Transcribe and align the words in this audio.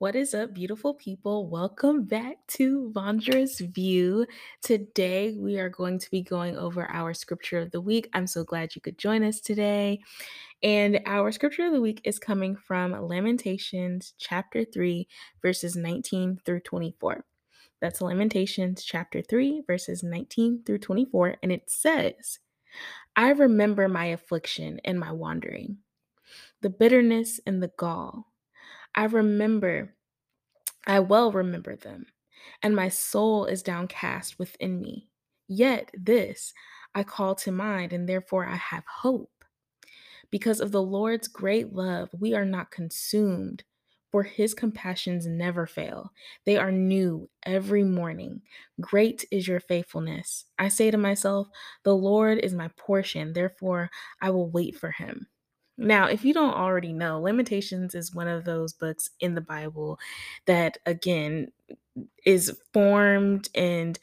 What 0.00 0.14
is 0.14 0.32
up, 0.32 0.54
beautiful 0.54 0.94
people? 0.94 1.48
Welcome 1.48 2.04
back 2.04 2.36
to 2.50 2.92
Vondra's 2.94 3.58
View. 3.58 4.26
Today, 4.62 5.34
we 5.36 5.58
are 5.58 5.68
going 5.68 5.98
to 5.98 6.08
be 6.12 6.22
going 6.22 6.56
over 6.56 6.88
our 6.88 7.12
scripture 7.12 7.58
of 7.58 7.72
the 7.72 7.80
week. 7.80 8.08
I'm 8.12 8.28
so 8.28 8.44
glad 8.44 8.76
you 8.76 8.80
could 8.80 8.96
join 8.96 9.24
us 9.24 9.40
today. 9.40 9.98
And 10.62 11.00
our 11.04 11.32
scripture 11.32 11.66
of 11.66 11.72
the 11.72 11.80
week 11.80 12.00
is 12.04 12.20
coming 12.20 12.54
from 12.54 12.92
Lamentations 12.92 14.14
chapter 14.18 14.64
3, 14.64 15.08
verses 15.42 15.74
19 15.74 16.42
through 16.44 16.60
24. 16.60 17.24
That's 17.80 18.00
Lamentations 18.00 18.84
chapter 18.84 19.20
3, 19.20 19.64
verses 19.66 20.04
19 20.04 20.62
through 20.64 20.78
24. 20.78 21.38
And 21.42 21.50
it 21.50 21.68
says, 21.72 22.38
I 23.16 23.30
remember 23.30 23.88
my 23.88 24.04
affliction 24.04 24.80
and 24.84 25.00
my 25.00 25.10
wandering, 25.10 25.78
the 26.62 26.70
bitterness 26.70 27.40
and 27.44 27.60
the 27.60 27.72
gall 27.76 28.28
I 28.94 29.04
remember, 29.04 29.94
I 30.86 31.00
well 31.00 31.32
remember 31.32 31.76
them, 31.76 32.06
and 32.62 32.74
my 32.74 32.88
soul 32.88 33.44
is 33.44 33.62
downcast 33.62 34.38
within 34.38 34.80
me. 34.80 35.08
Yet 35.48 35.90
this 35.94 36.52
I 36.94 37.04
call 37.04 37.34
to 37.36 37.52
mind, 37.52 37.92
and 37.92 38.08
therefore 38.08 38.46
I 38.46 38.56
have 38.56 38.84
hope. 38.86 39.30
Because 40.30 40.60
of 40.60 40.72
the 40.72 40.82
Lord's 40.82 41.28
great 41.28 41.72
love, 41.72 42.10
we 42.18 42.34
are 42.34 42.44
not 42.44 42.70
consumed, 42.70 43.64
for 44.10 44.22
his 44.22 44.54
compassions 44.54 45.26
never 45.26 45.66
fail. 45.66 46.12
They 46.44 46.56
are 46.56 46.72
new 46.72 47.28
every 47.44 47.84
morning. 47.84 48.42
Great 48.80 49.24
is 49.30 49.46
your 49.48 49.60
faithfulness. 49.60 50.46
I 50.58 50.68
say 50.68 50.90
to 50.90 50.98
myself, 50.98 51.48
The 51.82 51.94
Lord 51.94 52.38
is 52.38 52.54
my 52.54 52.68
portion, 52.76 53.32
therefore 53.32 53.90
I 54.20 54.30
will 54.30 54.50
wait 54.50 54.76
for 54.76 54.90
him. 54.90 55.28
Now, 55.78 56.08
if 56.08 56.24
you 56.24 56.34
don't 56.34 56.54
already 56.54 56.92
know, 56.92 57.20
Lamentations 57.20 57.94
is 57.94 58.14
one 58.14 58.28
of 58.28 58.44
those 58.44 58.72
books 58.72 59.10
in 59.20 59.34
the 59.34 59.40
Bible 59.40 59.98
that, 60.46 60.78
again, 60.86 61.52
is 62.26 62.58
formed 62.72 63.48
and 63.54 63.98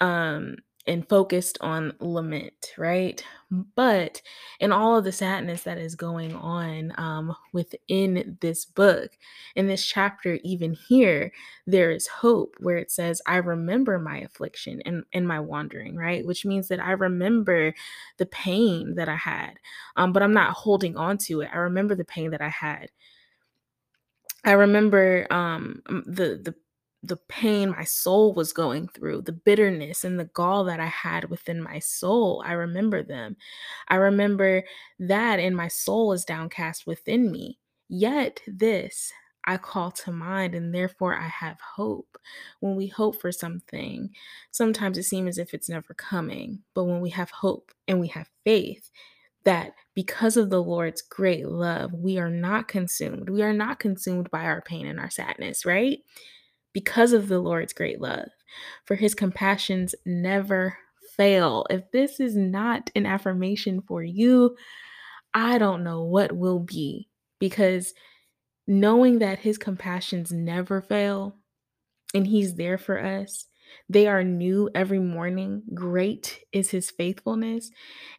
um, 0.00 0.56
and 0.86 1.08
focused 1.08 1.58
on 1.60 1.92
lament, 2.00 2.72
right? 2.78 3.24
But 3.50 4.22
in 4.60 4.72
all 4.72 4.96
of 4.96 5.04
the 5.04 5.12
sadness 5.12 5.62
that 5.62 5.78
is 5.78 5.94
going 5.94 6.34
on 6.34 6.92
um, 6.98 7.36
within 7.52 8.38
this 8.40 8.64
book, 8.64 9.12
in 9.54 9.66
this 9.66 9.84
chapter, 9.84 10.38
even 10.42 10.74
here, 10.88 11.32
there 11.66 11.90
is 11.90 12.06
hope 12.06 12.56
where 12.60 12.76
it 12.76 12.90
says, 12.90 13.22
I 13.26 13.36
remember 13.36 13.98
my 13.98 14.18
affliction 14.18 14.80
and, 14.84 15.04
and 15.12 15.26
my 15.26 15.40
wandering, 15.40 15.96
right? 15.96 16.26
Which 16.26 16.44
means 16.44 16.68
that 16.68 16.80
I 16.80 16.92
remember 16.92 17.74
the 18.18 18.26
pain 18.26 18.94
that 18.96 19.08
I 19.08 19.16
had, 19.16 19.58
um, 19.96 20.12
but 20.12 20.22
I'm 20.22 20.34
not 20.34 20.52
holding 20.52 20.96
on 20.96 21.18
to 21.18 21.42
it. 21.42 21.50
I 21.52 21.58
remember 21.58 21.94
the 21.94 22.04
pain 22.04 22.30
that 22.30 22.42
I 22.42 22.48
had. 22.48 22.90
I 24.44 24.52
remember 24.52 25.26
um, 25.30 25.82
the 25.88 26.40
the 26.42 26.54
the 27.06 27.16
pain 27.28 27.70
my 27.70 27.84
soul 27.84 28.34
was 28.34 28.52
going 28.52 28.88
through, 28.88 29.22
the 29.22 29.32
bitterness 29.32 30.04
and 30.04 30.18
the 30.18 30.24
gall 30.26 30.64
that 30.64 30.80
I 30.80 30.86
had 30.86 31.30
within 31.30 31.62
my 31.62 31.78
soul. 31.78 32.42
I 32.46 32.52
remember 32.52 33.02
them. 33.02 33.36
I 33.88 33.96
remember 33.96 34.64
that, 34.98 35.38
and 35.38 35.56
my 35.56 35.68
soul 35.68 36.12
is 36.12 36.24
downcast 36.24 36.86
within 36.86 37.30
me. 37.30 37.58
Yet 37.88 38.40
this 38.46 39.12
I 39.46 39.56
call 39.58 39.92
to 39.92 40.10
mind, 40.10 40.54
and 40.54 40.74
therefore 40.74 41.16
I 41.16 41.28
have 41.28 41.60
hope. 41.60 42.18
When 42.60 42.74
we 42.74 42.88
hope 42.88 43.20
for 43.20 43.30
something, 43.30 44.10
sometimes 44.50 44.98
it 44.98 45.04
seems 45.04 45.28
as 45.30 45.38
if 45.38 45.54
it's 45.54 45.68
never 45.68 45.94
coming. 45.94 46.60
But 46.74 46.84
when 46.84 47.00
we 47.00 47.10
have 47.10 47.30
hope 47.30 47.70
and 47.86 48.00
we 48.00 48.08
have 48.08 48.28
faith, 48.44 48.90
that 49.44 49.74
because 49.94 50.36
of 50.36 50.50
the 50.50 50.60
Lord's 50.60 51.00
great 51.00 51.46
love, 51.46 51.92
we 51.94 52.18
are 52.18 52.28
not 52.28 52.66
consumed. 52.66 53.30
We 53.30 53.42
are 53.42 53.52
not 53.52 53.78
consumed 53.78 54.28
by 54.32 54.42
our 54.44 54.60
pain 54.60 54.86
and 54.86 54.98
our 54.98 55.10
sadness, 55.10 55.64
right? 55.64 56.00
Because 56.76 57.14
of 57.14 57.28
the 57.28 57.38
Lord's 57.38 57.72
great 57.72 58.02
love, 58.02 58.28
for 58.84 58.96
his 58.96 59.14
compassions 59.14 59.94
never 60.04 60.76
fail. 61.16 61.64
If 61.70 61.90
this 61.90 62.20
is 62.20 62.36
not 62.36 62.90
an 62.94 63.06
affirmation 63.06 63.80
for 63.80 64.02
you, 64.02 64.58
I 65.32 65.56
don't 65.56 65.84
know 65.84 66.02
what 66.02 66.36
will 66.36 66.58
be 66.58 67.08
because 67.38 67.94
knowing 68.66 69.20
that 69.20 69.38
his 69.38 69.56
compassions 69.56 70.30
never 70.30 70.82
fail 70.82 71.38
and 72.12 72.26
he's 72.26 72.56
there 72.56 72.76
for 72.76 73.02
us, 73.02 73.46
they 73.88 74.06
are 74.06 74.22
new 74.22 74.68
every 74.74 74.98
morning. 74.98 75.62
Great 75.72 76.40
is 76.52 76.72
his 76.72 76.90
faithfulness. 76.90 77.70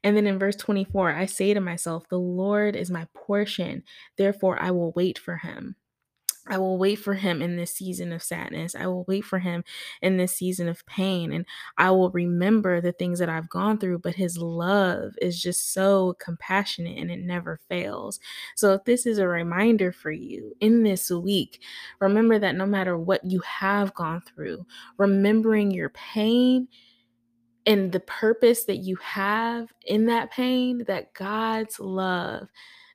And 0.03 0.17
then 0.17 0.25
in 0.25 0.39
verse 0.39 0.55
24, 0.55 1.13
I 1.13 1.27
say 1.27 1.53
to 1.53 1.61
myself, 1.61 2.09
The 2.09 2.17
Lord 2.17 2.75
is 2.75 2.89
my 2.89 3.07
portion, 3.13 3.83
therefore 4.17 4.59
I 4.59 4.71
will 4.71 4.93
wait 4.93 5.19
for 5.19 5.37
him. 5.37 5.75
I 6.49 6.57
will 6.57 6.77
wait 6.77 6.99
for 6.99 7.13
him 7.13 7.41
in 7.41 7.55
this 7.55 7.73
season 7.73 8.11
of 8.11 8.23
sadness. 8.23 8.75
I 8.75 8.87
will 8.87 9.03
wait 9.05 9.25
for 9.25 9.39
him 9.39 9.63
in 10.01 10.17
this 10.17 10.33
season 10.33 10.67
of 10.67 10.85
pain. 10.85 11.31
And 11.31 11.45
I 11.77 11.91
will 11.91 12.09
remember 12.11 12.81
the 12.81 12.91
things 12.91 13.19
that 13.19 13.29
I've 13.29 13.49
gone 13.49 13.77
through, 13.77 13.99
but 13.99 14.15
his 14.15 14.37
love 14.37 15.13
is 15.21 15.41
just 15.41 15.73
so 15.73 16.15
compassionate 16.19 16.97
and 16.97 17.11
it 17.11 17.19
never 17.19 17.59
fails. 17.69 18.19
So, 18.55 18.73
if 18.73 18.85
this 18.85 19.05
is 19.05 19.17
a 19.17 19.27
reminder 19.27 19.91
for 19.91 20.11
you 20.11 20.55
in 20.59 20.83
this 20.83 21.11
week, 21.11 21.61
remember 21.99 22.39
that 22.39 22.55
no 22.55 22.65
matter 22.65 22.97
what 22.97 23.23
you 23.25 23.39
have 23.41 23.93
gone 23.93 24.21
through, 24.21 24.65
remembering 24.97 25.71
your 25.71 25.89
pain 25.89 26.67
and 27.65 27.91
the 27.91 27.99
purpose 27.99 28.63
that 28.65 28.77
you 28.77 28.95
have 28.97 29.71
in 29.85 30.05
that 30.05 30.31
pain, 30.31 30.85
that 30.87 31.13
God's 31.13 31.79
love 31.79 32.47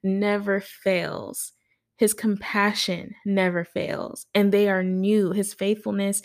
never 0.02 0.60
fails 0.60 1.52
his 1.96 2.14
compassion 2.14 3.14
never 3.24 3.64
fails, 3.64 4.26
and 4.34 4.52
they 4.52 4.68
are 4.68 4.82
new. 4.82 5.32
His 5.32 5.54
faithfulness 5.54 6.22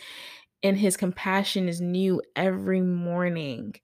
and 0.64 0.78
his 0.78 0.98
compassion 0.98 1.70
is 1.70 1.82
new 1.82 2.22
every 2.36 2.82
morning. 2.82 3.76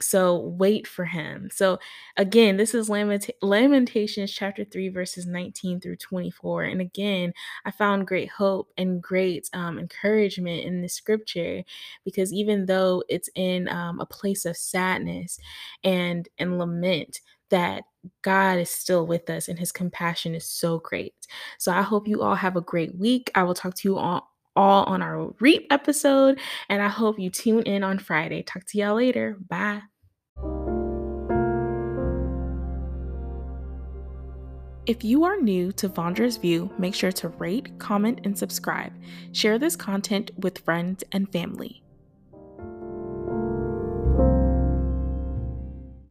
So 0.00 0.38
wait 0.38 0.86
for 0.86 1.04
him. 1.04 1.50
So 1.52 1.78
again, 2.16 2.56
this 2.56 2.74
is 2.74 2.88
Lamentations 2.88 4.32
chapter 4.32 4.64
3, 4.64 4.88
verses 4.88 5.26
19 5.26 5.80
through 5.80 5.96
24. 5.96 6.64
And 6.64 6.80
again, 6.80 7.34
I 7.66 7.72
found 7.72 8.06
great 8.06 8.30
hope 8.30 8.72
and 8.78 9.02
great 9.02 9.50
um, 9.52 9.78
encouragement 9.78 10.64
in 10.64 10.80
the 10.80 10.88
scripture 10.88 11.62
because 12.06 12.32
even 12.32 12.64
though 12.64 13.04
it's 13.10 13.28
in 13.34 13.68
um, 13.68 14.00
a 14.00 14.06
place 14.06 14.46
of 14.46 14.56
sadness 14.56 15.38
and, 15.84 16.26
and 16.38 16.58
lament, 16.58 17.20
that 17.50 17.84
God 18.22 18.58
is 18.58 18.70
still 18.70 19.06
with 19.06 19.30
us 19.30 19.48
and 19.48 19.58
his 19.58 19.72
compassion 19.72 20.34
is 20.34 20.44
so 20.44 20.78
great. 20.78 21.14
So 21.58 21.72
I 21.72 21.82
hope 21.82 22.08
you 22.08 22.22
all 22.22 22.34
have 22.34 22.56
a 22.56 22.60
great 22.60 22.96
week. 22.98 23.30
I 23.34 23.42
will 23.42 23.54
talk 23.54 23.74
to 23.76 23.88
you 23.88 23.96
all 23.96 24.28
all 24.54 24.84
on 24.84 25.02
our 25.02 25.32
REAP 25.40 25.66
episode. 25.70 26.38
And 26.68 26.82
I 26.82 26.88
hope 26.88 27.18
you 27.18 27.30
tune 27.30 27.62
in 27.62 27.82
on 27.82 27.98
Friday. 27.98 28.42
Talk 28.42 28.64
to 28.66 28.78
y'all 28.78 28.96
later. 28.96 29.36
Bye. 29.48 29.82
If 34.84 35.04
you 35.04 35.22
are 35.24 35.36
new 35.36 35.70
to 35.72 35.88
Vondra's 35.88 36.36
View, 36.36 36.68
make 36.76 36.94
sure 36.94 37.12
to 37.12 37.28
rate, 37.28 37.78
comment, 37.78 38.20
and 38.24 38.36
subscribe. 38.36 38.92
Share 39.30 39.56
this 39.56 39.76
content 39.76 40.32
with 40.38 40.58
friends 40.58 41.04
and 41.12 41.30
family. 41.30 41.81